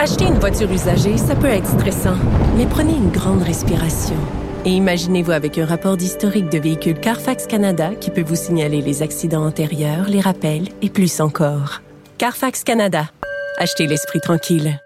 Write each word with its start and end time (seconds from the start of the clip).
Acheter 0.00 0.26
une 0.26 0.38
voiture 0.38 0.70
usagée, 0.70 1.16
ça 1.16 1.34
peut 1.34 1.48
être 1.48 1.66
stressant, 1.66 2.14
mais 2.56 2.66
prenez 2.66 2.92
une 2.92 3.10
grande 3.10 3.42
respiration. 3.42 4.14
Et 4.64 4.70
imaginez-vous 4.70 5.32
avec 5.32 5.58
un 5.58 5.66
rapport 5.66 5.96
d'historique 5.96 6.48
de 6.50 6.58
véhicule 6.58 7.00
Carfax 7.00 7.48
Canada 7.48 7.90
qui 7.96 8.12
peut 8.12 8.22
vous 8.22 8.36
signaler 8.36 8.80
les 8.80 9.02
accidents 9.02 9.44
antérieurs, 9.44 10.08
les 10.08 10.20
rappels 10.20 10.68
et 10.82 10.88
plus 10.88 11.20
encore. 11.20 11.82
Carfax 12.16 12.62
Canada. 12.62 13.10
Achetez 13.58 13.88
l'esprit 13.88 14.20
tranquille. 14.20 14.78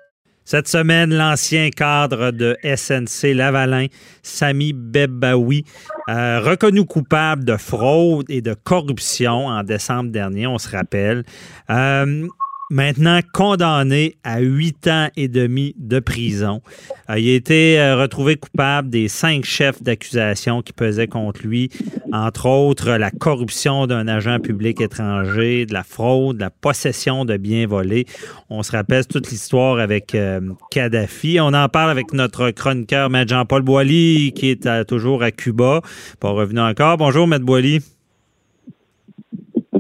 Cette 0.46 0.66
semaine, 0.66 1.12
l'ancien 1.12 1.68
cadre 1.68 2.30
de 2.30 2.56
SNC 2.64 3.34
Lavalin, 3.34 3.88
Sami 4.22 4.72
Bebaoui, 4.72 5.66
euh, 6.08 6.40
reconnu 6.40 6.86
coupable 6.86 7.44
de 7.44 7.58
fraude 7.58 8.30
et 8.30 8.40
de 8.40 8.54
corruption 8.54 9.48
en 9.48 9.62
décembre 9.62 10.10
dernier, 10.10 10.46
on 10.46 10.56
se 10.56 10.70
rappelle. 10.70 11.22
Euh, 11.68 12.26
maintenant 12.72 13.20
condamné 13.34 14.16
à 14.24 14.40
huit 14.40 14.88
ans 14.88 15.08
et 15.14 15.28
demi 15.28 15.74
de 15.78 16.00
prison. 16.00 16.62
Euh, 17.10 17.18
il 17.18 17.28
a 17.28 17.34
été 17.34 17.78
euh, 17.78 17.96
retrouvé 17.96 18.36
coupable 18.36 18.88
des 18.88 19.08
cinq 19.08 19.44
chefs 19.44 19.82
d'accusation 19.82 20.62
qui 20.62 20.72
pesaient 20.72 21.06
contre 21.06 21.42
lui, 21.46 21.68
entre 22.12 22.46
autres 22.46 22.92
la 22.92 23.10
corruption 23.10 23.86
d'un 23.86 24.08
agent 24.08 24.40
public 24.40 24.80
étranger, 24.80 25.66
de 25.66 25.74
la 25.74 25.84
fraude, 25.84 26.36
de 26.36 26.40
la 26.40 26.50
possession 26.50 27.26
de 27.26 27.36
biens 27.36 27.66
volés. 27.66 28.06
On 28.48 28.62
se 28.62 28.72
rappelle 28.72 29.06
toute 29.06 29.30
l'histoire 29.30 29.78
avec 29.78 30.14
euh, 30.14 30.40
Kadhafi. 30.70 31.38
On 31.40 31.52
en 31.52 31.68
parle 31.68 31.90
avec 31.90 32.14
notre 32.14 32.50
chroniqueur, 32.52 33.14
M. 33.14 33.28
Jean-Paul 33.28 33.62
Boilly, 33.62 34.32
qui 34.34 34.48
est 34.48 34.86
toujours 34.86 35.22
à 35.22 35.30
Cuba. 35.30 35.82
Pas 36.20 36.30
revenu 36.30 36.60
encore. 36.60 36.96
Bonjour, 36.96 37.30
M. 37.30 37.38
Boilly. 37.40 37.80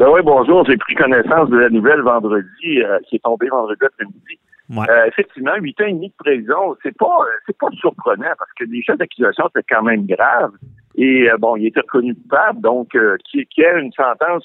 Ben 0.02 0.08
oui, 0.10 0.20
bonjour. 0.24 0.64
J'ai 0.64 0.76
pris 0.78 0.96
connaissance 0.96 1.48
de 1.48 1.58
la 1.58 1.70
nouvelle 1.70 2.00
vendredi, 2.00 2.82
euh, 2.82 2.98
qui 3.06 3.14
est 3.14 3.22
tombée 3.22 3.46
vendredi 3.48 3.84
après-midi. 3.84 4.36
Euh, 4.90 5.04
effectivement, 5.06 5.54
huit 5.60 5.80
ans 5.80 5.84
et 5.84 5.92
demi 5.92 6.08
de 6.08 6.14
prison, 6.18 6.76
c'est 6.82 6.96
pas 6.98 7.18
c'est 7.46 7.56
pas 7.56 7.68
surprenant 7.70 8.32
parce 8.36 8.50
que 8.58 8.64
les 8.64 8.82
chefs 8.82 8.98
d'accusation 8.98 9.46
étaient 9.46 9.64
quand 9.72 9.84
même 9.84 10.04
graves. 10.04 10.54
Et 10.96 11.30
euh, 11.30 11.36
bon, 11.38 11.54
il 11.54 11.66
était 11.66 11.82
reconnu 11.82 12.16
coupable, 12.16 12.60
donc 12.62 12.98
qui, 13.30 13.46
qui 13.46 13.60
est 13.60 13.78
une 13.78 13.92
sentence 13.92 14.44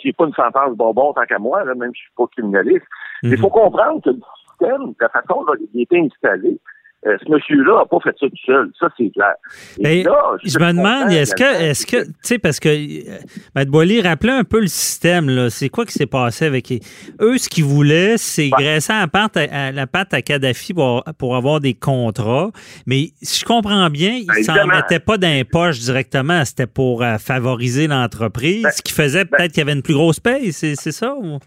qui 0.00 0.06
n'est 0.06 0.14
pas 0.14 0.24
une 0.24 0.32
sentence 0.32 0.74
bonbon 0.74 1.12
tant 1.12 1.26
qu'à 1.26 1.38
moi, 1.38 1.62
même 1.66 1.90
si 1.92 1.98
je 1.98 2.04
suis 2.04 2.14
pas 2.16 2.26
criminaliste. 2.28 2.86
Mais 3.24 3.32
il 3.32 3.38
faut 3.38 3.50
comprendre 3.50 4.00
que 4.02 4.08
le 4.08 4.20
système, 4.48 4.94
la 4.98 5.08
façon 5.10 5.44
dont 5.44 5.54
il 5.74 5.80
a 5.80 5.82
été 5.82 6.00
installé, 6.00 6.58
euh, 7.06 7.16
ce 7.22 7.30
monsieur-là 7.30 7.80
n'a 7.80 7.84
pas 7.84 7.98
fait 8.02 8.16
ça 8.18 8.26
tout 8.26 8.44
seul. 8.46 8.70
Ça, 8.78 8.88
c'est 8.96 9.10
clair. 9.10 9.34
Et 9.78 10.04
je, 10.44 10.58
me 10.58 10.72
demande, 10.72 11.12
est-ce 11.12 11.34
que, 11.34 11.62
est-ce 11.62 11.86
que, 11.86 12.04
tu 12.04 12.12
sais, 12.22 12.38
parce 12.38 12.58
que 12.58 12.68
euh, 12.68 13.18
Maître 13.54 13.70
Boily 13.70 14.00
rappelait 14.00 14.32
un 14.32 14.44
peu 14.44 14.60
le 14.60 14.68
système, 14.68 15.28
là. 15.28 15.50
C'est 15.50 15.68
quoi 15.68 15.84
qui 15.84 15.92
s'est 15.92 16.06
passé 16.06 16.46
avec 16.46 16.72
eux? 17.20 17.36
Ce 17.36 17.48
qu'ils 17.48 17.64
voulaient, 17.64 18.16
c'est 18.16 18.48
graisser 18.48 18.92
la 18.92 19.06
patte 19.06 19.36
à, 19.36 19.70
la 19.70 19.86
patte 19.86 20.14
à 20.14 20.22
Kadhafi 20.22 20.72
pour, 20.72 21.04
pour, 21.18 21.36
avoir 21.36 21.60
des 21.60 21.74
contrats. 21.74 22.50
Mais 22.86 23.10
si 23.20 23.40
je 23.40 23.44
comprends 23.44 23.90
bien, 23.90 24.12
ils 24.12 24.26
ne 24.26 24.42
s'en 24.42 24.66
mettaient 24.66 24.98
pas 24.98 25.18
dans 25.18 25.28
les 25.28 25.44
poches 25.44 25.80
directement. 25.80 26.42
C'était 26.44 26.66
pour 26.66 27.02
euh, 27.02 27.18
favoriser 27.18 27.86
l'entreprise, 27.86 28.62
ben, 28.62 28.70
ce 28.70 28.80
qui 28.80 28.94
faisait 28.94 29.24
ben 29.24 29.36
peut-être 29.36 29.52
qu'il 29.52 29.60
y 29.60 29.62
avait 29.62 29.74
une 29.74 29.82
plus 29.82 29.94
grosse 29.94 30.20
paye. 30.20 30.52
C'est, 30.52 30.74
ça? 30.76 31.14
Ou? 31.14 31.38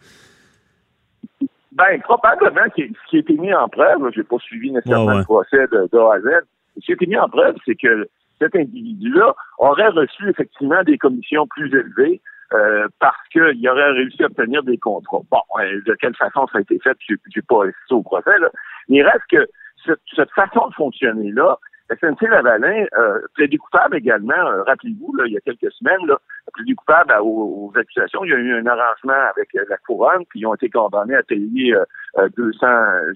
Ben, 1.77 2.01
probablement, 2.01 2.65
ce 2.75 2.81
qui 3.09 3.17
a 3.17 3.19
été 3.19 3.33
mis 3.33 3.53
en 3.53 3.69
preuve, 3.69 4.09
je 4.11 4.19
n'ai 4.19 4.23
pas 4.23 4.39
suivi 4.39 4.71
nécessairement 4.71 5.19
le 5.19 5.23
procès 5.23 5.67
de, 5.71 5.87
de 5.91 5.97
A 5.99 6.15
à 6.15 6.19
Z, 6.19 6.25
ce 6.75 6.85
qui 6.85 6.91
a 6.91 6.95
été 6.95 7.05
mis 7.05 7.17
en 7.17 7.29
preuve, 7.29 7.55
c'est 7.65 7.75
que 7.75 8.09
cet 8.39 8.55
individu-là 8.55 9.35
aurait 9.59 9.89
reçu 9.89 10.27
effectivement 10.27 10.81
des 10.83 10.97
commissions 10.97 11.45
plus 11.45 11.67
élevées 11.67 12.19
euh, 12.53 12.87
parce 12.99 13.27
qu'il 13.31 13.69
aurait 13.69 13.91
réussi 13.91 14.23
à 14.23 14.25
obtenir 14.25 14.63
des 14.63 14.79
contrats. 14.79 15.21
Bon, 15.29 15.41
euh, 15.59 15.81
de 15.85 15.93
quelle 16.01 16.15
façon 16.15 16.47
ça 16.47 16.57
a 16.57 16.61
été 16.61 16.79
fait, 16.79 16.97
je 17.07 17.13
n'ai 17.13 17.41
pas 17.47 17.65
assisté 17.65 17.93
au 17.93 18.01
procès, 18.01 18.39
là. 18.39 18.49
mais 18.89 18.97
il 18.97 19.03
reste 19.03 19.25
que 19.29 19.47
cette, 19.85 19.99
cette 20.15 20.31
façon 20.31 20.67
de 20.69 20.73
fonctionner-là, 20.73 21.59
SNC-Lavalin, 21.89 22.85
euh, 22.97 23.21
plaidé 23.35 23.57
coupable 23.57 23.97
également, 23.97 24.33
euh, 24.33 24.63
rappelez-vous, 24.63 25.13
il 25.25 25.33
y 25.33 25.37
a 25.37 25.41
quelques 25.41 25.71
semaines, 25.71 26.05
là, 26.05 26.17
plaidé 26.53 26.75
coupable 26.75 27.13
aux, 27.21 27.71
accusations. 27.75 28.25
Il 28.25 28.31
y 28.31 28.33
a 28.33 28.37
eu 28.37 28.53
un 28.55 28.65
arrangement 28.65 29.29
avec 29.35 29.55
euh, 29.55 29.63
la 29.69 29.77
couronne, 29.77 30.25
puis 30.29 30.41
ils 30.41 30.45
ont 30.45 30.55
été 30.55 30.69
condamnés 30.69 31.15
à 31.15 31.23
payer 31.23 31.75
euh, 31.75 32.29
200, 32.35 32.67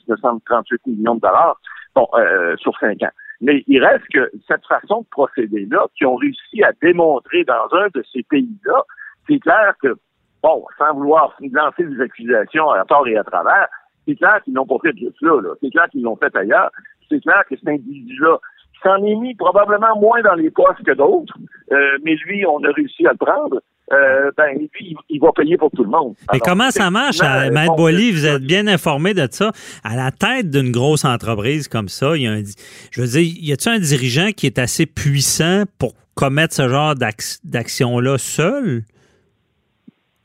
238 0.07 0.87
millions 0.87 1.15
de 1.15 1.21
dollars 1.21 1.59
bon, 1.95 2.07
euh, 2.15 2.55
sur 2.57 2.77
cinq 2.79 3.01
ans. 3.03 3.11
Mais 3.41 3.63
il 3.67 3.83
reste 3.83 4.05
que 4.13 4.31
cette 4.47 4.65
façon 4.67 5.01
de 5.01 5.07
procéder-là, 5.09 5.87
qui 5.95 6.05
ont 6.05 6.15
réussi 6.15 6.63
à 6.63 6.71
démontrer 6.81 7.43
dans 7.43 7.67
un 7.73 7.87
de 7.93 8.03
ces 8.13 8.23
pays-là, 8.23 8.83
c'est 9.27 9.39
clair 9.39 9.73
que, 9.81 9.95
bon, 10.43 10.65
sans 10.77 10.93
vouloir 10.93 11.35
lancer 11.51 11.83
des 11.83 12.01
accusations 12.01 12.69
à 12.69 12.85
tort 12.85 13.07
et 13.07 13.17
à 13.17 13.23
travers, 13.23 13.67
c'est 14.07 14.15
clair 14.15 14.41
qu'ils 14.43 14.53
n'ont 14.53 14.65
pas 14.65 14.77
fait 14.81 14.95
juste 14.97 15.21
là, 15.21 15.41
là. 15.41 15.49
c'est 15.61 15.69
clair 15.71 15.87
qu'ils 15.89 16.03
l'ont 16.03 16.15
fait 16.15 16.35
ailleurs, 16.35 16.71
c'est 17.09 17.19
clair 17.19 17.43
que 17.49 17.55
cet 17.55 17.67
individu-là 17.67 18.39
s'en 18.83 19.03
est 19.05 19.15
mis 19.15 19.35
probablement 19.35 19.95
moins 19.99 20.21
dans 20.21 20.33
les 20.33 20.49
postes 20.49 20.83
que 20.85 20.93
d'autres, 20.93 21.33
euh, 21.71 21.97
mais 22.03 22.15
lui, 22.25 22.45
on 22.45 22.63
a 22.63 22.71
réussi 22.71 23.05
à 23.05 23.11
le 23.11 23.17
prendre. 23.17 23.61
Euh, 23.91 24.31
ben, 24.37 24.57
lui, 24.57 24.95
il, 25.09 25.19
va 25.19 25.33
payer 25.33 25.57
pour 25.57 25.69
tout 25.71 25.83
le 25.83 25.89
monde. 25.89 26.15
Mais 26.31 26.39
comment 26.39 26.71
ça 26.71 26.89
marche, 26.89 27.19
euh, 27.21 27.51
Maître 27.51 27.75
Boily? 27.75 28.11
Vous 28.11 28.25
êtes 28.25 28.41
bien 28.41 28.67
informé 28.67 29.13
de 29.13 29.27
ça. 29.29 29.51
À 29.83 29.97
la 29.97 30.11
tête 30.11 30.49
d'une 30.49 30.71
grosse 30.71 31.03
entreprise 31.03 31.67
comme 31.67 31.89
ça, 31.89 32.15
il 32.15 32.23
y 32.23 32.27
a 32.27 32.31
un, 32.31 32.43
je 32.91 33.01
veux 33.01 33.07
dire, 33.07 33.21
y 33.21 33.51
a-t-il 33.51 33.75
un 33.75 33.79
dirigeant 33.79 34.29
qui 34.31 34.45
est 34.45 34.59
assez 34.59 34.85
puissant 34.85 35.63
pour 35.77 35.93
commettre 36.15 36.53
ce 36.53 36.69
genre 36.69 36.95
d'action-là 36.95 38.17
seul? 38.17 38.83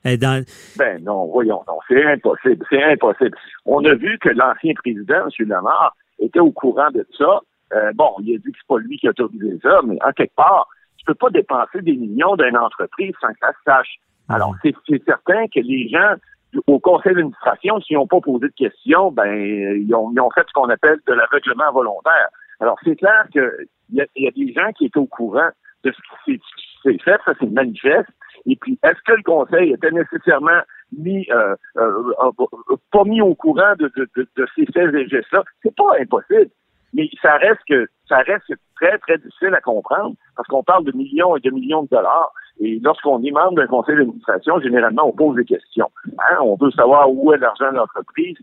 Dans... 0.04 0.44
Ben 0.78 1.02
non, 1.02 1.26
voyons, 1.26 1.62
non, 1.66 1.78
c'est 1.88 2.04
impossible, 2.04 2.64
c'est 2.70 2.84
impossible. 2.84 3.36
On 3.64 3.84
a 3.84 3.94
vu 3.94 4.16
que 4.20 4.28
l'ancien 4.28 4.72
président, 4.74 5.26
M. 5.26 5.48
Lamar, 5.48 5.96
était 6.20 6.38
au 6.38 6.52
courant 6.52 6.90
de 6.92 7.04
ça. 7.18 7.40
Euh, 7.72 7.93
bon, 7.94 8.15
il 8.21 8.34
a 8.34 8.38
dit 8.38 8.53
que 8.53 8.59
c'est 8.59 8.69
pas 8.69 8.78
lui 8.78 8.99
qui 8.99 9.09
a 9.09 9.10
autorisé 9.10 9.59
ça, 9.62 9.81
mais 9.84 9.99
en 10.04 10.12
quelque 10.12 10.34
part, 10.34 10.69
tu 10.99 11.04
peux 11.04 11.15
pas 11.15 11.31
dépenser 11.31 11.82
des 11.82 11.97
millions 11.97 12.37
d'une 12.37 12.56
entreprise 12.56 13.15
sans 13.21 13.28
que 13.28 13.38
ça 13.41 13.53
se 13.53 13.62
sache. 13.65 13.97
Alors, 14.28 14.54
c'est 14.62 15.04
certain 15.04 15.47
que 15.49 15.60
les 15.60 15.88
gens 15.88 16.15
au 16.66 16.78
conseil 16.78 17.15
d'administration, 17.15 17.81
s'ils 17.81 17.97
n'ont 17.97 18.06
pas 18.06 18.21
posé 18.21 18.47
de 18.49 18.54
questions, 18.56 19.10
ben 19.10 19.34
ils 19.34 19.94
ont, 19.94 20.10
ils 20.12 20.21
ont 20.21 20.31
fait 20.31 20.44
ce 20.47 20.53
qu'on 20.53 20.69
appelle 20.69 20.99
de 21.06 21.12
l'aveuglement 21.12 21.71
volontaire. 21.72 22.28
Alors, 22.60 22.78
c'est 22.84 22.97
clair 22.97 23.27
qu'il 23.32 23.66
y, 23.91 24.00
a, 24.00 24.06
y 24.16 24.28
a 24.28 24.31
des 24.31 24.53
gens 24.53 24.72
qui 24.72 24.87
étaient 24.87 24.98
au 24.98 25.06
courant 25.06 25.50
de 25.84 25.93
ce 25.93 26.25
qui 26.25 26.41
s'est 26.83 26.98
fait, 27.04 27.21
ça 27.25 27.34
c'est 27.38 27.50
manifeste. 27.50 28.09
Et 28.47 28.56
puis, 28.56 28.78
est-ce 28.83 29.00
que 29.04 29.12
le 29.12 29.22
conseil 29.22 29.72
était 29.72 29.91
nécessairement 29.91 30.60
mis, 30.97 31.27
euh, 31.31 31.54
euh, 31.78 32.12
euh 32.21 32.77
pas 32.93 33.04
mis 33.04 33.21
au 33.21 33.34
courant 33.34 33.75
de, 33.78 33.91
de, 33.97 34.09
de, 34.16 34.28
de 34.37 34.47
ces 34.54 34.66
faits 34.66 34.94
et 34.94 35.09
gestes-là? 35.09 35.43
C'est 35.62 35.75
pas 35.75 35.98
impossible. 36.00 36.50
Mais 36.96 37.10
ça 37.20 37.36
reste 37.36 37.60
que 37.68 37.86
ça 38.08 38.18
reste 38.18 38.52
très, 38.76 38.96
très 38.98 39.18
difficile 39.18 39.54
à 39.54 39.60
comprendre 39.60 40.14
parce 40.34 40.48
qu'on 40.48 40.62
parle 40.62 40.84
de 40.84 40.92
millions 40.96 41.36
et 41.36 41.40
de 41.40 41.50
millions 41.50 41.82
de 41.82 41.88
dollars. 41.88 42.32
Et 42.58 42.80
lorsqu'on 42.82 43.22
est 43.22 43.30
membre 43.30 43.56
d'un 43.56 43.66
conseil 43.66 43.96
d'administration, 43.96 44.58
généralement, 44.60 45.06
on 45.06 45.12
pose 45.12 45.36
des 45.36 45.44
questions. 45.44 45.90
Hein? 46.06 46.38
On 46.40 46.56
veut 46.56 46.70
savoir 46.70 47.10
où 47.10 47.32
est 47.34 47.38
l'argent 47.38 47.70
de 47.70 47.76
l'entreprise, 47.76 48.34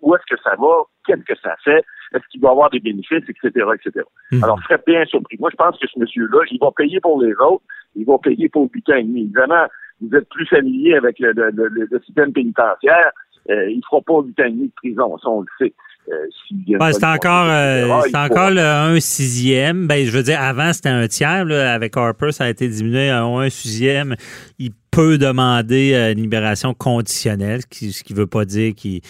où 0.00 0.14
est-ce 0.14 0.34
que 0.34 0.40
ça 0.42 0.56
va, 0.56 0.84
qu'est-ce 1.06 1.22
que 1.22 1.38
ça 1.42 1.54
fait, 1.62 1.84
est-ce 2.14 2.26
qu'il 2.30 2.40
va 2.40 2.50
avoir 2.50 2.70
des 2.70 2.80
bénéfices, 2.80 3.28
etc., 3.28 3.50
etc. 3.74 4.06
Mhm. 4.32 4.42
Alors, 4.42 4.58
je 4.60 4.64
serais 4.64 4.82
bien 4.86 5.04
surpris. 5.04 5.36
Moi, 5.38 5.50
je 5.50 5.56
pense 5.56 5.78
que 5.78 5.86
ce 5.86 5.98
monsieur-là, 5.98 6.40
il 6.50 6.58
va 6.58 6.70
payer 6.70 6.98
pour 7.00 7.22
les 7.22 7.34
autres, 7.34 7.64
il 7.94 8.06
va 8.06 8.16
payer 8.16 8.48
pour 8.48 8.70
le 8.72 8.96
et 8.96 9.02
demi. 9.02 9.22
Évidemment, 9.24 9.66
vous 10.00 10.16
êtes 10.16 10.28
plus 10.30 10.46
familier 10.46 10.94
avec 10.94 11.18
le, 11.18 12.00
système 12.06 12.32
pénitentiaire, 12.32 13.10
euh, 13.50 13.70
il 13.70 13.78
ne 13.78 13.82
fera 13.82 14.00
pas 14.02 14.20
8 14.20 14.40
ans 14.40 14.44
et 14.44 14.50
demi 14.50 14.68
de 14.68 14.72
prison, 14.76 15.18
ça 15.18 15.28
on 15.28 15.40
le 15.40 15.46
sait. 15.58 15.74
Euh, 16.10 16.92
c'est 16.92 17.04
encore, 17.04 17.46
euh, 17.48 18.00
c'est 18.06 18.16
encore 18.16 18.50
le 18.50 18.60
1 18.60 19.00
sixième. 19.00 19.86
Ben, 19.86 20.06
je 20.06 20.10
veux 20.10 20.22
dire, 20.22 20.40
avant, 20.40 20.72
c'était 20.72 20.88
un 20.88 21.06
tiers. 21.08 21.50
avec 21.50 21.96
Harper, 21.96 22.32
ça 22.32 22.44
a 22.44 22.48
été 22.48 22.68
diminué 22.68 23.10
à 23.10 23.24
un 23.24 23.50
sixième. 23.50 24.16
Il 24.58 24.70
peut 24.90 25.18
demander 25.18 25.92
euh, 25.94 26.12
une 26.12 26.22
libération 26.22 26.74
conditionnelle, 26.74 27.60
ce 27.70 28.02
qui 28.02 28.12
ne 28.12 28.16
veut 28.16 28.26
pas 28.26 28.44
dire 28.44 28.74
qu'il 28.74 29.00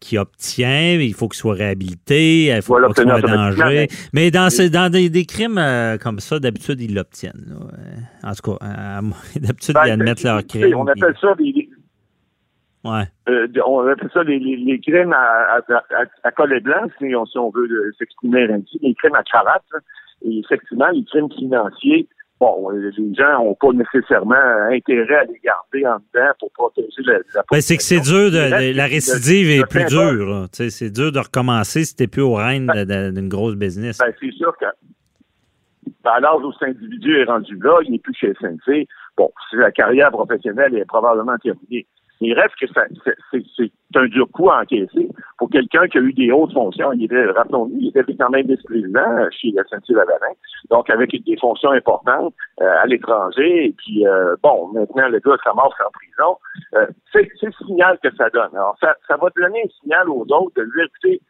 qui 0.00 0.18
obtient, 0.18 0.98
il 1.00 1.14
faut 1.14 1.28
qu'il 1.28 1.38
soit 1.38 1.54
réhabilité, 1.54 2.54
il 2.54 2.60
faut 2.60 2.76
qu'il 2.76 3.04
soit 3.08 3.20
danger. 3.22 3.88
Mais 4.12 4.30
dans, 4.30 4.48
dans 4.70 4.92
des, 4.92 5.24
crimes 5.24 5.98
comme 6.02 6.20
ça, 6.20 6.38
d'habitude, 6.38 6.78
ils 6.82 6.92
l'obtiennent. 6.92 7.56
En 8.22 8.34
tout 8.34 8.52
cas, 8.52 8.58
d'habitude, 9.36 9.74
ils 9.82 9.88
ben, 9.88 10.00
admettent 10.00 10.22
leur 10.22 10.46
crime. 10.46 10.76
On 10.76 10.86
appelle 10.86 11.14
ça 11.18 11.34
des, 11.38 11.70
Ouais. 12.84 13.04
Euh, 13.28 13.48
on 13.66 13.86
appelle 13.88 14.10
ça 14.12 14.22
les, 14.22 14.38
les, 14.38 14.56
les 14.56 14.78
crimes 14.78 15.14
à, 15.14 15.56
à, 15.56 15.58
à, 15.58 16.04
à 16.22 16.30
collet 16.32 16.60
blanc, 16.60 16.86
si 16.98 17.14
on, 17.14 17.24
si 17.24 17.38
on 17.38 17.50
veut 17.50 17.66
s'exprimer 17.98 18.44
ainsi, 18.44 18.78
les 18.82 18.94
crimes 18.94 19.14
à 19.14 19.22
cravate. 19.22 19.62
Et 20.22 20.38
effectivement, 20.38 20.88
les 20.90 21.04
crimes 21.04 21.30
financiers, 21.32 22.06
bon, 22.40 22.68
les 22.70 23.14
gens 23.14 23.42
n'ont 23.42 23.54
pas 23.54 23.72
nécessairement 23.72 24.34
intérêt 24.70 25.16
à 25.16 25.24
les 25.24 25.40
garder 25.42 25.86
en 25.86 25.96
dedans 25.96 26.32
pour 26.38 26.50
protéger 26.52 27.02
la, 27.06 27.18
la 27.34 27.44
ben, 27.50 27.60
C'est 27.62 27.78
que 27.78 27.82
c'est 27.82 28.00
dur, 28.00 28.30
de, 28.30 28.76
la 28.76 28.84
récidive 28.84 29.50
est 29.50 29.66
plus 29.66 29.86
dure. 29.86 30.46
C'est 30.52 30.90
dur 30.90 31.10
de 31.10 31.20
recommencer 31.20 31.84
si 31.84 31.96
t'es 31.96 32.06
plus 32.06 32.22
au 32.22 32.34
règne 32.34 32.66
d'une 32.66 33.28
grosse 33.28 33.54
business. 33.54 33.98
Ben, 33.98 34.12
c'est 34.20 34.32
sûr 34.32 34.54
que 34.58 34.66
ben, 36.02 36.10
à 36.10 36.20
l'âge 36.20 36.42
où 36.42 36.52
cet 36.52 36.68
individu 36.68 37.16
est 37.16 37.24
rendu 37.24 37.56
là, 37.62 37.80
il 37.82 37.92
n'est 37.92 37.98
plus 37.98 38.14
chez 38.14 38.34
SNC. 38.34 38.86
Bon, 39.16 39.30
la 39.52 39.70
carrière 39.70 40.10
professionnelle 40.10 40.76
est 40.76 40.84
probablement 40.84 41.36
terminée 41.38 41.86
Il 42.20 42.32
reste 42.34 42.54
que 42.60 42.66
c'est 43.56 43.72
un 43.96 44.06
dur 44.06 44.28
coup 44.32 44.50
à 44.50 44.60
encaisser 44.60 45.08
pour 45.38 45.50
quelqu'un 45.50 45.86
qui 45.88 45.98
a 45.98 46.00
eu 46.00 46.12
des 46.12 46.30
hautes 46.30 46.52
fonctions. 46.52 46.92
Il 46.92 47.04
était, 47.04 47.24
rappelons-nous, 47.26 47.76
il 47.78 47.88
était 47.88 48.14
quand 48.14 48.30
même 48.30 48.46
vice-président 48.46 49.28
chez 49.30 49.50
SNC-Lavalin, 49.50 50.34
donc 50.70 50.88
avec 50.90 51.10
des 51.10 51.36
fonctions 51.36 51.70
importantes 51.70 52.32
euh, 52.60 52.82
à 52.82 52.86
l'étranger. 52.86 53.66
Et 53.66 53.74
puis, 53.76 54.06
euh, 54.06 54.36
bon, 54.42 54.68
maintenant, 54.68 55.08
le 55.08 55.18
gars 55.18 55.52
mort 55.54 55.74
en 55.84 55.90
prison. 55.90 56.38
Euh, 56.74 56.86
c'est 57.12 57.28
le 57.42 57.52
signal 57.66 57.98
que 58.02 58.14
ça 58.16 58.30
donne. 58.30 58.54
Alors, 58.54 58.76
ça, 58.80 58.94
ça 59.08 59.16
va 59.16 59.28
donner 59.36 59.62
un 59.64 59.68
signal 59.80 60.08
aux 60.08 60.22
autres 60.22 60.52
de 60.56 60.62
lui, 60.62 60.84
écouter, 60.84 61.20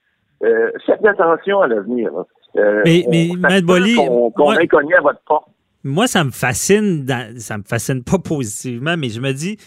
faites 0.87 1.05
attention 1.07 1.61
à 1.63 1.69
l'avenir. 1.69 2.11
mais, 2.55 3.05
mais, 3.09 3.31
Maître 3.39 3.67
Qu'on 3.97 4.91
à 4.91 5.01
votre 5.01 5.21
porte. 5.27 5.49
Moi, 5.83 6.07
ça 6.07 6.25
me 6.25 6.31
fascine, 6.31 7.07
ça 7.39 7.59
me 7.59 7.63
fascine 7.63 8.03
pas 8.03 8.19
positivement, 8.25 8.97
mais 8.97 9.11
je 9.11 9.21
me 9.21 9.33
dis, 9.33 9.57
tu 9.57 9.65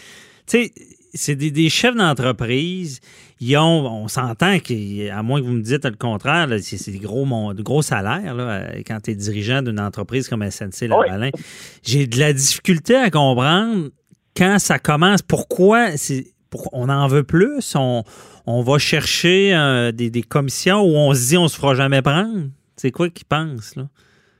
sais, 0.47 0.71
c'est 1.17 1.35
des, 1.35 1.69
chefs 1.69 1.95
d'entreprise. 1.95 3.01
Ils 3.39 3.57
ont, 3.57 3.85
on 3.85 4.07
s'entend 4.07 4.59
qu'à 4.59 5.21
moins 5.23 5.39
que 5.39 5.45
vous 5.45 5.53
me 5.53 5.61
dites 5.61 5.85
le 5.85 5.95
contraire, 5.95 6.47
c'est 6.61 6.91
des 6.91 6.99
gros, 6.99 7.25
de 7.53 7.61
gros 7.61 7.81
salaires 7.81 8.33
là, 8.33 8.67
quand 8.85 8.99
tu 9.01 9.11
es 9.11 9.15
dirigeant 9.15 9.61
d'une 9.61 9.79
entreprise 9.79 10.29
comme 10.29 10.49
SNC 10.49 10.87
Lavalin. 10.87 11.29
J'ai 11.83 12.07
de 12.07 12.19
la 12.19 12.33
difficulté 12.33 12.95
à 12.95 13.09
comprendre 13.09 13.89
quand 14.35 14.59
ça 14.59 14.79
commence. 14.79 15.21
Pourquoi 15.21 15.89
on 16.71 16.89
en 16.89 17.07
veut 17.07 17.23
plus? 17.23 17.75
On, 17.75 18.03
va 18.61 18.77
chercher 18.77 19.53
euh, 19.55 19.91
des, 19.91 20.23
commissions 20.23 20.81
où 20.81 20.95
on 20.95 21.13
se 21.13 21.29
dit 21.29 21.37
on 21.37 21.47
se 21.47 21.59
fera 21.59 21.75
jamais 21.75 22.01
prendre? 22.01 22.45
C'est 22.75 22.91
quoi 22.91 23.09
qu'ils 23.09 23.25
pensent? 23.25 23.75
Là? 23.75 23.83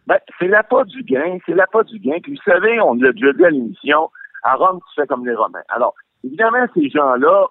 Ben, 0.06 0.18
c'est 0.39 0.50
pas 0.69 0.85
du 0.85 1.03
gain, 1.03 1.38
c'est 1.45 1.56
pas 1.71 1.83
du 1.83 2.00
gain. 2.00 2.18
Puis 2.23 2.35
vous 2.35 2.51
savez, 2.51 2.80
on 2.80 2.94
l'a 2.94 3.12
déjà 3.12 3.33
dit 3.33 3.44
à 3.44 3.50
l'émission, 3.50 4.09
à 4.44 4.56
Rome, 4.56 4.80
tu 4.80 5.01
fais 5.01 5.07
comme 5.07 5.27
les 5.27 5.35
Romains. 5.35 5.63
Alors, 5.68 5.94
évidemment, 6.27 6.65
ces 6.74 6.89
gens-là, 6.89 7.47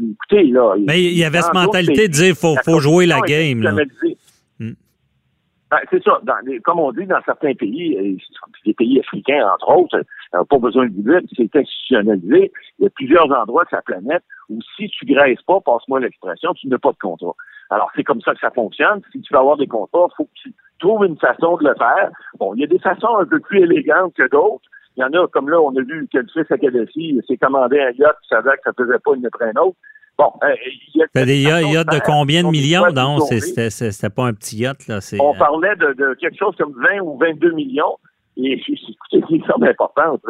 écoutez, 0.00 0.44
là. 0.44 0.74
Mais 0.86 1.02
il 1.02 1.18
y 1.18 1.24
avait 1.24 1.40
cette 1.40 1.54
mentalité 1.54 2.08
de 2.08 2.12
dire 2.12 2.34
faut, 2.34 2.54
faut 2.64 2.80
jouer 2.80 3.06
la 3.06 3.20
game. 3.20 3.62
Là. 3.62 3.72
Hmm. 4.58 4.74
Ben, 5.70 5.78
c'est 5.90 6.02
ça. 6.02 6.20
comme 6.64 6.80
on 6.80 6.92
dit 6.92 7.06
dans 7.06 7.22
certains 7.24 7.54
pays, 7.54 8.18
des 8.64 8.74
pays 8.74 9.00
africains, 9.00 9.48
entre 9.54 9.76
autres, 9.76 10.04
euh, 10.34 10.44
pas 10.44 10.58
besoin 10.58 10.86
de 10.86 10.90
dire, 10.90 11.20
c'est 11.36 11.56
institutionnalisé. 11.56 12.52
Il 12.78 12.84
y 12.84 12.86
a 12.86 12.90
plusieurs 12.90 13.30
endroits 13.30 13.64
de 13.64 13.70
sa 13.70 13.82
planète 13.82 14.22
où 14.48 14.58
si 14.76 14.88
tu 14.88 15.06
graisses 15.06 15.42
pas, 15.42 15.60
passe-moi 15.60 16.00
l'expression, 16.00 16.54
tu 16.54 16.68
n'as 16.68 16.78
pas 16.78 16.92
de 16.92 16.98
contrat. 16.98 17.34
Alors, 17.70 17.90
c'est 17.96 18.04
comme 18.04 18.20
ça 18.20 18.34
que 18.34 18.40
ça 18.40 18.50
fonctionne. 18.50 19.00
Si 19.12 19.20
tu 19.22 19.32
veux 19.32 19.40
avoir 19.40 19.56
des 19.56 19.66
contrats, 19.66 20.08
il 20.10 20.14
faut 20.16 20.24
que 20.24 20.40
tu 20.42 20.54
trouves 20.78 21.04
une 21.06 21.18
façon 21.18 21.56
de 21.56 21.64
le 21.68 21.74
faire. 21.74 22.10
Bon, 22.38 22.54
il 22.54 22.60
y 22.60 22.64
a 22.64 22.66
des 22.66 22.78
façons 22.78 23.16
un 23.16 23.24
peu 23.24 23.40
plus 23.40 23.62
élégantes 23.62 24.12
que 24.14 24.28
d'autres. 24.28 24.68
Il 24.96 25.00
y 25.00 25.04
en 25.04 25.12
a, 25.12 25.26
comme 25.28 25.48
là, 25.48 25.60
on 25.60 25.74
a 25.76 25.80
vu 25.80 26.08
que 26.12 26.18
le 26.18 26.26
fils 26.32 26.50
à 26.50 26.58
Kadhafi 26.58 27.20
s'est 27.26 27.36
commandé 27.36 27.80
un 27.80 27.90
yacht, 27.92 28.16
il 28.24 28.28
savait 28.28 28.50
que 28.56 28.62
ça 28.64 28.72
ne 28.76 28.84
faisait 28.84 28.98
pas 28.98 29.14
une 29.14 29.26
après 29.26 29.46
un 29.46 29.60
autre. 29.60 29.76
Bon, 30.18 30.32
euh, 30.44 30.54
il 30.94 31.00
y 31.00 31.02
a 31.02 31.24
des 31.24 31.40
yachts 31.40 31.90
de 31.90 32.00
combien 32.04 32.42
de 32.42 32.48
millions? 32.48 32.84
Non, 32.94 33.18
c'était 33.20 34.10
pas 34.10 34.26
un 34.26 34.34
petit 34.34 34.58
yacht. 34.58 34.86
Là, 34.86 34.98
on 35.18 35.34
euh, 35.34 35.38
parlait 35.38 35.74
de, 35.76 36.14
quelque 36.14 36.38
chose 36.38 36.54
comme 36.56 36.74
20 36.74 37.00
ou 37.00 37.16
22 37.18 37.52
millions. 37.52 37.96
Et 38.36 38.52
écoutez, 38.68 38.96
c'est 39.10 39.30
une 39.30 39.44
somme 39.44 39.64
importante. 39.64 40.20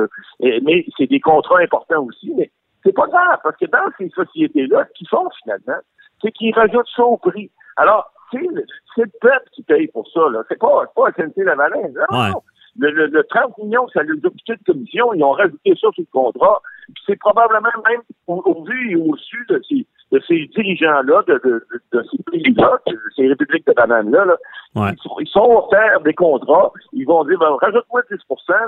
mais 0.41 0.87
c'est 0.97 1.08
des 1.08 1.20
contrats 1.20 1.61
importants 1.61 2.05
aussi. 2.05 2.32
Mais 2.37 2.50
c'est 2.85 2.94
pas 2.94 3.06
grave, 3.06 3.38
parce 3.43 3.56
que 3.56 3.67
dans 3.67 3.91
ces 3.99 4.08
sociétés-là, 4.11 4.87
ce 4.88 4.93
qu'ils 4.99 5.08
font 5.08 5.29
finalement, 5.43 5.81
c'est 6.20 6.32
qu'ils 6.32 6.55
rajoutent 6.55 6.88
ça 6.94 7.05
au 7.05 7.17
prix. 7.17 7.50
Alors, 7.76 8.12
c'est 8.31 8.38
le 8.41 9.11
peuple 9.20 9.49
qui 9.53 9.62
paye 9.62 9.88
pour 9.88 10.08
ça. 10.08 10.20
Là. 10.31 10.43
C'est 10.49 10.58
pas, 10.58 10.85
pas 10.94 11.11
SNC-Lavalin. 11.11 11.93
Non, 12.11 12.43
le, 12.79 13.07
le, 13.07 13.25
30 13.25 13.59
millions 13.59 13.87
ça 13.89 14.03
leur 14.03 14.17
a 14.17 14.31
coûté 14.31 14.55
de 14.55 14.65
commission, 14.65 15.13
ils 15.15 15.23
ont 15.23 15.33
rajouté 15.33 15.73
ça 15.75 15.89
sur 15.93 15.93
le 15.99 16.07
contrat. 16.13 16.63
C'est 17.07 17.19
probablement 17.19 17.69
même 17.89 18.01
au, 18.27 18.65
vu 18.65 18.93
et 18.93 18.97
au-dessus 18.97 19.45
de 19.49 19.61
ces, 19.69 19.87
de 20.11 20.21
ces 20.27 20.47
dirigeants-là, 20.55 21.23
de, 21.27 21.41
de, 21.45 21.67
de, 21.93 22.05
ces 22.11 22.23
pays-là, 22.31 22.79
de 22.87 22.99
ces 23.15 23.29
républiques 23.29 23.67
de 23.67 23.73
bananes-là, 23.73 24.37
ils, 24.77 24.99
sont, 24.99 25.17
ils 25.21 25.29
sont 25.29 25.51
offerts 25.51 26.01
des 26.01 26.15
contrats. 26.15 26.73
Ils 26.93 27.07
vont 27.07 27.25
dire, 27.25 27.39
ben, 27.39 27.57
rajoute-moi 27.61 28.03
10 28.11 28.19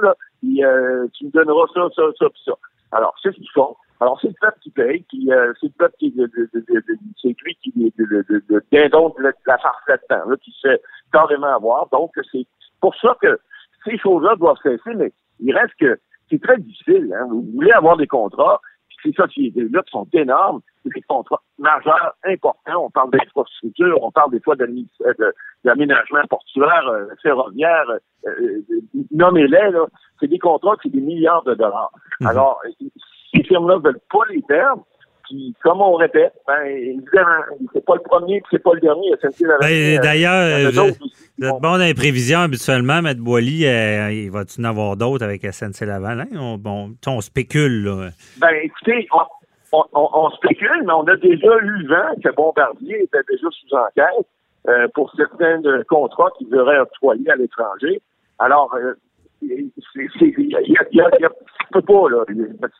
là, 0.02 0.14
et 0.44 0.64
euh, 0.64 1.06
tu 1.14 1.26
me 1.26 1.30
donneras 1.30 1.66
ça, 1.74 1.88
ça, 1.96 2.02
ça, 2.18 2.28
puis 2.28 2.42
ça. 2.44 2.52
Alors, 2.92 3.14
c'est 3.22 3.32
ce 3.32 3.36
qu'ils 3.36 3.50
font. 3.50 3.76
Alors, 4.00 4.18
c'est 4.20 4.28
le 4.28 4.34
peuple 4.40 4.58
qui 4.60 4.70
paye, 4.70 5.04
puis 5.08 5.32
euh, 5.32 5.52
c'est 5.60 5.66
le 5.66 5.72
peuple 5.78 5.94
qui, 5.98 6.14
c'est 7.22 7.36
lui 7.42 7.56
qui, 7.62 7.72
de, 7.96 8.04
de, 8.04 8.62
la 9.46 9.58
farce 9.58 9.82
là 9.88 10.36
qui 10.42 10.50
se 10.50 10.68
fait 10.68 10.82
carrément 11.12 11.54
avoir. 11.54 11.88
Donc, 11.90 12.12
c'est 12.30 12.46
pour 12.80 12.94
ça 12.96 13.16
que 13.20 13.38
ces 13.84 13.98
choses-là 13.98 14.36
doivent 14.36 14.58
cesser, 14.62 14.94
mais 14.96 15.12
il 15.40 15.54
reste 15.54 15.74
que 15.78 15.98
c'est 16.30 16.40
très 16.40 16.58
difficile. 16.58 17.14
Hein. 17.18 17.26
Vous 17.28 17.46
voulez 17.54 17.72
avoir 17.72 17.96
des 17.96 18.06
contrats, 18.06 18.60
c'est 19.02 19.14
ça 19.14 19.26
qui 19.28 19.52
est 19.54 19.72
là, 19.72 19.82
qui 19.82 19.90
sont 19.90 20.08
énormes, 20.12 20.60
c'est 20.82 20.94
des 20.94 21.02
contrats 21.02 21.42
majeurs, 21.58 22.14
importants. 22.24 22.84
On 22.86 22.90
parle 22.90 23.10
d'infrastructure, 23.10 24.02
on 24.02 24.10
parle 24.10 24.30
des 24.30 24.40
fois 24.40 24.56
d'aménagement 24.56 26.22
portuaire, 26.28 26.88
euh, 26.88 27.06
ferroviaire, 27.22 27.84
euh, 27.90 28.30
euh 28.30 28.62
nommez-les, 29.10 29.70
là. 29.70 29.86
C'est 30.20 30.28
des 30.28 30.38
contrats 30.38 30.76
qui 30.76 30.88
sont 30.88 30.96
des 30.96 31.02
milliards 31.02 31.42
de 31.44 31.54
dollars. 31.54 31.90
Mhm. 32.20 32.28
Alors, 32.28 32.60
ces 33.34 33.42
firmes-là 33.42 33.76
ne 33.76 33.82
veulent 33.82 34.00
pas 34.10 34.24
les 34.30 34.42
perdre. 34.42 34.84
Puis, 35.34 35.52
comme 35.64 35.80
on 35.80 35.94
répète, 35.94 36.32
ben, 36.46 36.64
évidemment, 36.64 37.42
c'est 37.72 37.84
pas 37.84 37.96
le 37.96 38.02
premier, 38.02 38.40
c'est 38.52 38.62
pas 38.62 38.72
le 38.74 38.80
dernier. 38.80 39.10
Ben, 39.60 40.00
D'ailleurs, 40.00 40.70
vous 40.70 40.80
êtes 41.44 41.60
bon 41.60 41.60
dans 41.60 41.76
les 41.76 41.94
prévisions 41.94 42.38
habituellement, 42.38 42.98
M. 42.98 43.14
Boily, 43.14 43.66
euh, 43.66 44.12
il 44.12 44.30
va-tu 44.30 44.60
en 44.60 44.64
avoir 44.64 44.96
d'autres 44.96 45.24
avec 45.24 45.42
SNC 45.42 45.86
Laval? 45.86 46.20
Hein? 46.20 46.38
On, 46.38 46.56
bon, 46.56 46.94
on 47.08 47.20
spécule, 47.20 47.82
là. 47.82 48.10
Ben, 48.38 48.54
écoutez, 48.62 49.08
on, 49.72 50.30
spécule, 50.30 50.84
mais 50.86 50.92
on 50.92 51.02
a 51.08 51.16
déjà 51.16 51.58
eu 51.62 51.86
vent 51.88 52.14
que 52.22 52.32
Bombardier 52.36 53.02
était 53.02 53.24
déjà 53.28 53.48
sous 53.50 53.74
enquête 53.74 54.26
euh, 54.68 54.86
pour 54.94 55.12
certains 55.16 55.60
contrats 55.88 56.30
qu'ils 56.38 56.54
auraient 56.54 56.78
octroyés 56.78 57.28
à 57.28 57.34
l'étranger. 57.34 58.00
Alors, 58.38 58.72
euh, 58.76 58.94
il 59.44 60.78
y 60.92 61.00
a, 61.00 61.30
peut 61.72 61.82
pas, 61.82 62.08
là. 62.08 62.24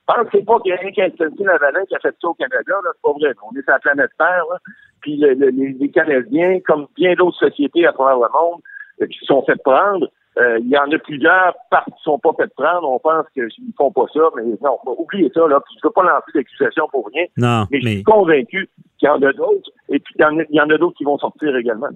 Pensez 0.07 0.43
pas 0.45 0.61
qu'il 0.61 0.71
y 0.71 0.73
a 0.73 0.77
rien 0.77 0.91
qu'un 0.93 1.09
Lavalin 1.45 1.85
qui 1.87 1.95
a 1.95 2.01
fait 2.01 2.15
ça 2.21 2.29
au 2.29 2.35
Canada, 2.35 2.75
là. 2.85 2.91
C'est 2.95 3.03
pas 3.03 3.13
vrai. 3.13 3.35
On 3.43 3.57
est 3.57 3.63
sur 3.63 3.73
la 3.73 3.79
planète 3.79 4.11
Terre, 4.19 4.45
là. 4.51 4.59
Puis 5.01 5.17
les, 5.17 5.91
Canadiens, 5.91 6.61
comme 6.67 6.87
bien 6.97 7.15
d'autres 7.15 7.39
sociétés 7.39 7.87
à 7.87 7.93
travers 7.93 8.17
le 8.17 8.33
monde, 8.33 8.61
euh, 9.03 9.07
qui 9.07 9.19
sont 9.27 9.43
faites 9.45 9.63
prendre, 9.63 10.09
euh, 10.39 10.59
il 10.61 10.69
y 10.69 10.77
en 10.77 10.91
a 10.91 10.99
plusieurs 10.99 11.55
qui 11.71 11.91
ne 11.91 12.03
sont 12.03 12.19
pas 12.19 12.31
faites 12.37 12.55
prendre. 12.55 12.89
On 12.89 12.99
pense 12.99 13.27
qu'ils 13.35 13.45
ne 13.45 13.73
font 13.77 13.93
pas 13.93 14.07
ça, 14.13 14.21
mais 14.37 14.43
non, 14.63 14.79
oubliez 14.99 15.31
ça, 15.35 15.47
là. 15.47 15.61
Puis 15.61 15.77
je 15.81 15.87
ne 15.87 15.89
veux 15.89 15.93
pas 15.93 16.03
lancer 16.03 16.33
d'accusation 16.35 16.89
pour 16.91 17.09
rien. 17.13 17.27
Non, 17.37 17.67
mais, 17.71 17.81
je 17.81 17.89
suis 17.89 18.03
convaincu 18.03 18.69
qu'il 18.99 19.07
y 19.07 19.11
en 19.11 19.23
a 19.23 19.33
d'autres, 19.33 19.71
et 19.91 19.99
puis 19.99 20.15
il 20.19 20.47
y 20.51 20.61
en 20.61 20.71
a, 20.71 20.79
d'autres 20.79 20.97
qui 20.97 21.05
vont 21.05 21.19
sortir 21.19 21.55
également. 21.57 21.89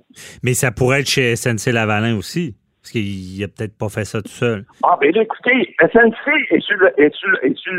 Mais 0.42 0.54
ça 0.54 0.70
pourrait 0.70 1.00
être 1.00 1.08
chez 1.08 1.34
SNC 1.34 1.72
Lavalin 1.72 2.16
aussi. 2.16 2.54
Parce 2.80 2.92
qu'il 2.92 3.40
n'a 3.40 3.48
peut-être 3.48 3.76
pas 3.76 3.88
fait 3.88 4.04
ça 4.04 4.22
tout 4.22 4.28
seul. 4.28 4.64
Ah, 4.84 4.96
ben 5.00 5.14
écoutez, 5.14 5.74
SNC 5.80 6.28
est 6.50 6.60
sur 6.60 6.76
le, 6.76 7.10
sur, 7.10 7.30
sur 7.56 7.74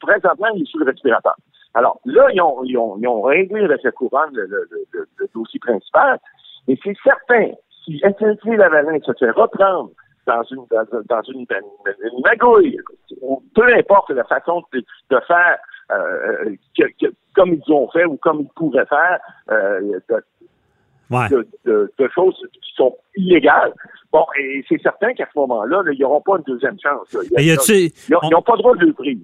présentement, 0.00 0.48
il 0.54 0.62
est 0.62 0.66
sur 0.66 0.78
le 0.78 0.86
respirateur. 0.86 1.34
Alors, 1.74 2.00
là, 2.04 2.28
ils 2.32 2.40
ont, 2.40 2.62
ils 2.64 2.78
ont, 2.78 2.96
ils 2.98 3.08
ont 3.08 3.22
réglé 3.22 3.64
avec 3.64 3.82
courant 3.94 4.26
le, 4.32 4.46
le, 4.46 4.68
le, 4.92 5.28
dossier 5.34 5.58
principal. 5.58 6.18
Et 6.68 6.78
c'est 6.82 6.96
certain, 7.02 7.50
si 7.84 7.98
SNC 7.98 8.56
Lavalin 8.56 8.98
se 9.04 9.12
fait 9.18 9.30
reprendre 9.30 9.90
dans 10.26 10.42
une, 10.44 10.64
dans, 10.70 11.22
une, 11.22 11.40
une, 11.40 12.20
magouille, 12.24 12.78
peu 13.54 13.74
importe 13.74 14.10
la 14.10 14.24
façon 14.24 14.62
de, 14.72 15.20
faire, 15.26 15.58
euh, 15.90 16.54
que, 16.78 17.12
comme 17.34 17.54
ils 17.54 17.72
ont 17.72 17.90
fait 17.90 18.04
ou 18.04 18.16
comme 18.16 18.40
ils 18.40 18.50
pourraient 18.54 18.86
faire, 18.86 19.18
euh, 19.50 19.98
de, 21.10 21.46
de, 21.66 22.08
choses 22.14 22.36
qui 22.52 22.74
sont 22.76 22.96
illégales, 23.16 23.72
Bon, 24.14 24.24
et 24.38 24.64
c'est 24.68 24.80
certain 24.80 25.12
qu'à 25.12 25.26
ce 25.34 25.36
moment-là, 25.40 25.82
ils 25.92 26.00
n'auront 26.00 26.20
pas 26.20 26.36
une 26.36 26.44
deuxième 26.44 26.76
chance. 26.80 27.16
ils 27.36 27.52
n'ont 28.12 28.42
pas 28.42 28.52
le 28.52 28.58
droit 28.58 28.76
de 28.76 28.86
le 28.86 28.92
prise. 28.92 29.18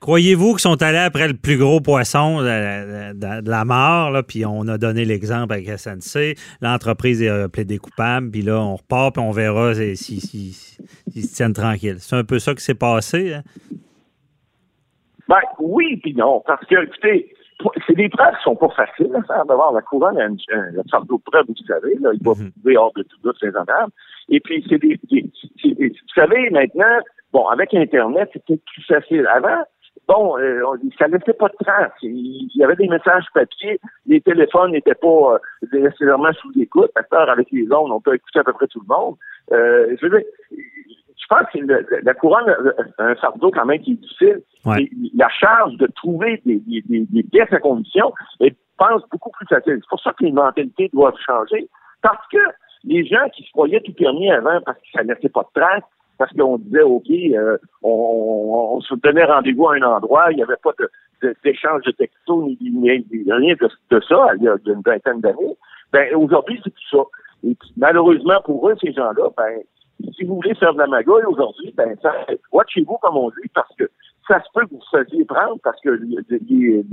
Croyez-vous 0.00 0.54
qu'ils 0.54 0.58
sont 0.58 0.82
allés 0.82 0.98
après 0.98 1.28
le 1.28 1.34
plus 1.34 1.56
gros 1.56 1.80
poisson 1.80 2.42
de, 2.42 3.48
la 3.48 3.64
mort, 3.64 4.10
là, 4.10 4.24
puis 4.24 4.44
on 4.44 4.66
a 4.66 4.78
donné 4.78 5.04
l'exemple 5.04 5.52
avec 5.52 5.68
SNC, 5.68 6.34
l'entreprise 6.60 7.22
est 7.22 7.48
plaidé 7.50 7.78
coupable, 7.78 8.32
puis 8.32 8.42
là, 8.42 8.58
on 8.58 8.74
repart, 8.74 9.14
puis 9.14 9.22
on 9.22 9.30
verra 9.30 9.74
s'ils 9.74 9.96
si, 9.96 10.20
si, 10.20 11.22
se 11.22 11.36
tiennent 11.36 11.52
tranquilles. 11.52 12.00
C'est 12.00 12.16
un 12.16 12.24
peu 12.24 12.40
ça 12.40 12.52
qui 12.56 12.64
s'est 12.64 12.74
passé. 12.74 13.34
Hein? 13.34 13.42
Ben, 15.28 15.38
oui, 15.60 16.00
puis 16.02 16.16
non, 16.16 16.42
parce 16.44 16.66
que, 16.66 16.82
écoutez, 16.82 17.32
c'est 17.86 17.96
des 17.96 18.08
preuves 18.08 18.34
qui 18.36 18.42
sont 18.42 18.56
pas 18.56 18.68
faciles 18.70 19.14
à 19.14 19.22
faire. 19.22 19.44
D'abord, 19.46 19.72
la 19.72 19.82
couronne 19.82 20.18
a 20.18 20.26
une, 20.26 20.38
une 20.50 20.82
sorte 20.88 21.08
de 21.08 21.14
preuve, 21.24 21.46
vous 21.48 21.54
savez, 21.66 21.96
là, 22.00 22.10
il 22.12 22.22
va 22.22 22.32
prouver 22.32 22.76
hors 22.76 22.92
de 22.94 23.02
tout 23.02 23.18
doute 23.22 23.42
honorables. 23.42 23.92
Et 24.28 24.40
puis, 24.40 24.64
c'est 24.68 24.78
des, 24.78 24.98
vous 25.62 26.14
savez, 26.14 26.50
maintenant, 26.50 26.98
bon, 27.32 27.46
avec 27.48 27.74
Internet, 27.74 28.30
c'était 28.32 28.58
plus 28.58 28.84
facile. 28.84 29.26
Avant, 29.26 29.62
bon, 30.08 30.38
euh, 30.38 30.62
ça 30.98 31.08
laissait 31.08 31.32
pas 31.32 31.48
de 31.48 31.64
traces. 31.64 31.92
Il 32.02 32.50
y 32.54 32.64
avait 32.64 32.76
des 32.76 32.88
messages 32.88 33.24
papier, 33.34 33.80
les 34.06 34.20
téléphones 34.20 34.72
n'étaient 34.72 34.94
pas 34.94 35.34
euh, 35.34 35.38
nécessairement 35.72 36.32
sous 36.34 36.52
écoute. 36.60 36.90
Maintenant, 36.96 37.32
avec 37.32 37.48
les 37.50 37.70
ondes, 37.72 37.92
on 37.92 38.00
peut 38.00 38.14
écouter 38.14 38.40
à 38.40 38.44
peu 38.44 38.52
près 38.52 38.66
tout 38.68 38.82
le 38.86 38.94
monde. 38.94 39.16
Euh, 39.52 39.96
je 40.00 40.06
veux 40.06 40.18
dire, 40.18 40.28
pense 41.32 41.46
que 41.52 42.04
la 42.04 42.14
couronne 42.14 42.48
a 42.98 43.04
un 43.04 43.14
fardeau 43.16 43.50
quand 43.50 43.64
même 43.64 43.80
qui 43.80 43.92
est 43.92 43.94
difficile. 43.94 44.42
La 45.14 45.28
charge 45.28 45.76
de 45.76 45.86
trouver 45.86 46.42
des, 46.44 46.60
des, 46.60 46.82
des, 46.82 47.22
pièces 47.22 47.52
à 47.52 47.58
condition 47.58 48.12
est, 48.40 48.56
pense, 48.76 49.02
beaucoup 49.10 49.30
plus 49.30 49.46
facile. 49.46 49.78
C'est 49.80 49.88
pour 49.88 50.00
ça 50.00 50.12
que 50.12 50.24
les 50.24 50.32
mentalités 50.32 50.90
doivent 50.92 51.18
changer. 51.26 51.68
Parce 52.02 52.26
que 52.30 52.38
les 52.84 53.04
gens 53.06 53.28
qui 53.34 53.44
se 53.44 53.50
croyaient 53.52 53.80
tout 53.80 53.92
permis 53.92 54.30
avant 54.30 54.60
parce 54.64 54.78
que 54.78 54.86
ça 54.92 55.02
laissait 55.02 55.28
pas 55.28 55.42
de 55.42 55.60
traces, 55.60 55.84
parce 56.18 56.32
qu'on 56.32 56.58
disait, 56.58 56.82
OK, 56.82 57.08
euh, 57.10 57.56
on, 57.82 58.80
se 58.80 58.94
donnait 58.96 59.24
rendez-vous 59.24 59.68
à 59.68 59.76
un 59.76 59.82
endroit, 59.82 60.30
il 60.30 60.36
n'y 60.36 60.42
avait 60.42 60.56
pas 60.62 60.72
d'échange 61.44 61.82
de, 61.82 61.90
de 61.90 61.96
textos, 61.96 62.44
ni, 62.44 62.58
ni, 62.60 62.90
rien 63.32 63.54
de, 63.54 64.00
ça, 64.08 64.26
il 64.36 64.42
y 64.42 64.48
a 64.48 64.56
une 64.66 64.82
vingtaine 64.84 65.20
d'années. 65.20 65.56
Ben, 65.92 66.14
aujourd'hui, 66.14 66.60
c'est 66.62 66.70
tout 66.70 66.96
ça. 66.96 67.04
Et 67.44 67.56
malheureusement 67.76 68.40
pour 68.44 68.68
eux, 68.68 68.76
ces 68.80 68.92
gens-là, 68.92 69.30
ben, 69.36 69.62
si 70.16 70.24
vous 70.24 70.36
voulez 70.36 70.54
faire 70.54 70.74
de 70.74 70.78
la 70.78 70.86
magouille 70.86 71.24
aujourd'hui, 71.24 71.72
ben, 71.76 71.96
ça, 72.02 72.12
watchez-vous, 72.52 72.98
comme 73.02 73.16
on 73.16 73.30
dit, 73.30 73.48
parce 73.54 73.74
que 73.76 73.90
ça 74.28 74.40
se 74.40 74.48
peut 74.54 74.64
que 74.66 74.70
vous 74.70 74.78
vous 74.78 74.98
fassiez 74.98 75.24
prendre 75.24 75.58
parce 75.62 75.80
que 75.80 75.90
les, 75.90 76.84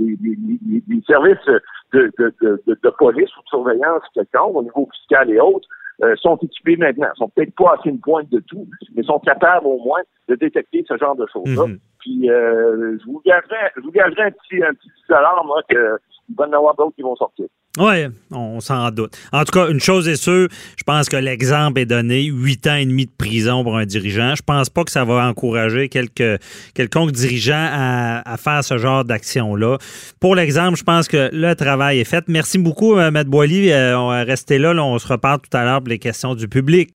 les, 0.88 1.02
services 1.06 1.46
de, 1.92 2.10
de, 2.18 2.34
de, 2.40 2.62
de, 2.66 2.90
police 2.90 3.30
ou 3.36 3.42
de 3.42 3.48
surveillance 3.48 4.02
quelconque, 4.14 4.56
au 4.56 4.62
niveau 4.62 4.88
fiscal 4.92 5.30
et 5.30 5.40
autres, 5.40 5.68
euh, 6.02 6.16
sont 6.16 6.36
équipés 6.36 6.76
maintenant. 6.76 7.08
Ils 7.14 7.18
sont 7.18 7.28
peut-être 7.28 7.54
pas 7.54 7.74
à 7.74 7.88
une 7.88 8.00
pointe 8.00 8.30
de 8.30 8.40
tout, 8.40 8.66
mais 8.94 9.02
sont 9.02 9.18
capables 9.20 9.66
au 9.66 9.78
moins 9.78 10.00
de 10.28 10.34
détecter 10.34 10.84
ce 10.88 10.96
genre 10.96 11.14
de 11.14 11.26
choses-là. 11.32 11.66
Mhm. 11.66 11.78
Puis 12.00 12.30
euh, 12.30 12.96
je 12.98 13.04
vous 13.04 13.20
gagerais, 13.24 13.72
je 13.76 13.82
vous 13.82 13.92
gagerais 13.92 14.22
un 14.22 14.30
petit, 14.30 14.62
un 14.62 14.74
petit 14.74 14.90
dollar, 15.08 15.44
moi, 15.44 15.62
que 15.68 15.98
il 16.28 16.36
va 16.36 16.46
y 16.46 16.48
en 16.48 16.52
avoir 16.52 16.74
d'autres 16.76 16.94
qui 16.94 17.02
vont 17.02 17.16
sortir. 17.16 17.46
Oui, 17.78 18.06
on 18.32 18.60
s'en 18.60 18.90
doute. 18.90 19.16
En 19.32 19.44
tout 19.44 19.52
cas, 19.52 19.68
une 19.68 19.78
chose 19.78 20.08
est 20.08 20.16
sûre, 20.16 20.48
je 20.76 20.82
pense 20.82 21.08
que 21.08 21.16
l'exemple 21.16 21.78
est 21.78 21.86
donné, 21.86 22.24
huit 22.24 22.66
ans 22.66 22.74
et 22.74 22.84
demi 22.84 23.06
de 23.06 23.12
prison 23.16 23.62
pour 23.62 23.76
un 23.76 23.86
dirigeant. 23.86 24.34
Je 24.34 24.42
pense 24.42 24.68
pas 24.68 24.82
que 24.82 24.90
ça 24.90 25.04
va 25.04 25.28
encourager 25.28 25.88
quelque, 25.88 26.38
quelconque 26.74 27.12
dirigeant 27.12 27.68
à, 27.70 28.36
faire 28.38 28.64
ce 28.64 28.76
genre 28.76 29.04
d'action-là. 29.04 29.78
Pour 30.18 30.34
l'exemple, 30.34 30.78
je 30.78 30.82
pense 30.82 31.06
que 31.06 31.30
le 31.32 31.54
travail 31.54 32.00
est 32.00 32.04
fait. 32.04 32.24
Merci 32.26 32.58
beaucoup, 32.58 32.96
euh, 32.96 33.12
Matt 33.12 33.28
Boily. 33.28 33.70
Euh, 33.70 33.96
on 33.96 34.08
va 34.08 34.24
rester 34.24 34.58
là, 34.58 34.74
là, 34.74 34.82
on 34.82 34.98
se 34.98 35.06
reparle 35.06 35.38
tout 35.40 35.56
à 35.56 35.64
l'heure 35.64 35.78
pour 35.78 35.90
les 35.90 36.00
questions 36.00 36.34
du 36.34 36.48
public. 36.48 36.88